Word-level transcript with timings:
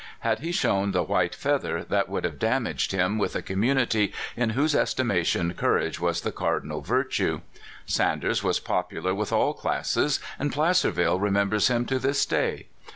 Had 0.21 0.39
he 0.39 0.51
shown 0.51 0.93
the 0.93 1.03
white 1.03 1.35
feather, 1.35 1.83
that 1.83 2.09
would 2.09 2.23
have 2.23 2.39
damaged 2.39 2.91
him 2.91 3.19
with 3.19 3.35
a 3.35 3.43
community 3.43 4.11
in 4.35 4.49
whose 4.57 4.73
estimation 4.73 5.53
courage 5.53 5.99
was 5.99 6.21
the 6.21 6.31
cardinal 6.31 6.81
virtue. 6.81 7.41
San 7.85 8.19
ders 8.19 8.41
was 8.43 8.59
popular 8.59 9.13
with 9.13 9.31
all 9.31 9.53
classes, 9.53 10.19
and 10.39 10.51
Placerville 10.51 11.19
remembers 11.19 11.67
him 11.67 11.85
to 11.85 11.99
this 11.99 12.25
day. 12.25 12.65